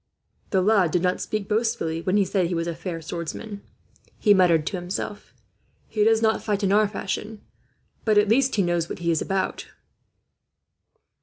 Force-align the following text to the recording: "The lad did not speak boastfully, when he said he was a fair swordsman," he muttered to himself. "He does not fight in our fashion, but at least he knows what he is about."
"The 0.49 0.63
lad 0.63 0.89
did 0.89 1.03
not 1.03 1.21
speak 1.21 1.47
boastfully, 1.47 2.01
when 2.01 2.17
he 2.17 2.25
said 2.25 2.47
he 2.47 2.55
was 2.55 2.65
a 2.65 2.73
fair 2.73 3.03
swordsman," 3.03 3.61
he 4.17 4.33
muttered 4.33 4.65
to 4.65 4.75
himself. 4.75 5.31
"He 5.87 6.03
does 6.03 6.23
not 6.23 6.41
fight 6.41 6.63
in 6.63 6.71
our 6.71 6.87
fashion, 6.87 7.39
but 8.03 8.17
at 8.17 8.27
least 8.27 8.55
he 8.55 8.63
knows 8.63 8.89
what 8.89 8.97
he 8.97 9.11
is 9.11 9.21
about." 9.21 9.67